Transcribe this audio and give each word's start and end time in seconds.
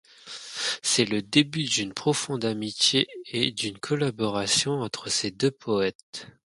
C'est 0.81 1.05
le 1.05 1.21
début 1.21 1.65
d'une 1.65 1.93
profonde 1.93 2.43
amitié 2.43 3.07
et 3.27 3.51
d'une 3.51 3.77
collaboration 3.77 4.79
entre 4.81 5.11
ces 5.11 5.29
deux 5.29 5.51
poètes. 5.51 6.25